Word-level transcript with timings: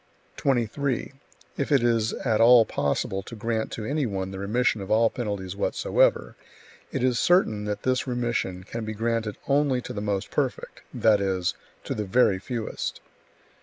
23. 0.37 1.13
If 1.57 1.71
it 1.71 1.83
is 1.83 2.11
at 2.11 2.41
all 2.41 2.65
possible 2.65 3.21
to 3.21 3.35
grant 3.35 3.71
to 3.73 3.85
any 3.85 4.07
one 4.07 4.31
the 4.31 4.39
remission 4.39 4.81
of 4.81 4.89
all 4.89 5.11
penalties 5.11 5.55
whatsoever, 5.55 6.35
it 6.91 7.03
is 7.03 7.19
certain 7.19 7.65
that 7.65 7.83
this 7.83 8.07
remission 8.07 8.63
can 8.63 8.83
be 8.83 8.93
granted 8.93 9.37
only 9.47 9.79
to 9.83 9.93
the 9.93 10.01
most 10.01 10.31
perfect, 10.31 10.81
that 10.91 11.21
is, 11.21 11.53
to 11.83 11.93
the 11.93 12.03
very 12.05 12.39
fewest. 12.39 12.99